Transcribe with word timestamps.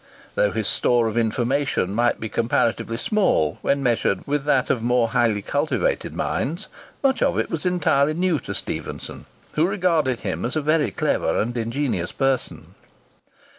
Though 0.33 0.49
his 0.49 0.67
store 0.67 1.05
of 1.07 1.15
information 1.15 1.93
might 1.93 2.19
be 2.19 2.27
comparatively 2.27 2.97
small 2.97 3.59
when 3.61 3.83
measured 3.83 4.25
with 4.25 4.45
that 4.45 4.71
of 4.71 4.81
more 4.81 5.09
highly 5.09 5.43
cultivated 5.43 6.15
minds, 6.15 6.67
much 7.03 7.21
of 7.21 7.37
it 7.37 7.51
was 7.51 7.67
entirely 7.67 8.15
new 8.15 8.39
to 8.39 8.55
Stephenson, 8.55 9.25
who 9.51 9.67
regarded 9.67 10.21
him 10.21 10.43
as 10.43 10.55
a 10.55 10.61
very 10.63 10.89
clever 10.89 11.39
and 11.39 11.55
ingenious 11.55 12.11
person. 12.13 12.73